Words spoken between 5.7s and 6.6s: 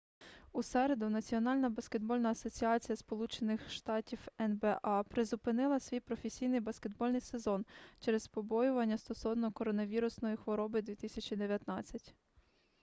свій професійний